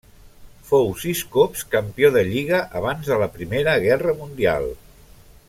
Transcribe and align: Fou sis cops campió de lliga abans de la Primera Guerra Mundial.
Fou 0.69 0.87
sis 1.01 1.21
cops 1.35 1.61
campió 1.75 2.11
de 2.15 2.23
lliga 2.31 2.63
abans 2.81 3.13
de 3.13 3.19
la 3.25 3.29
Primera 3.37 3.77
Guerra 3.85 4.17
Mundial. 4.25 4.69